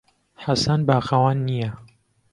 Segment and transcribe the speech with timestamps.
[0.43, 1.71] حەسەن باخەوان نییە.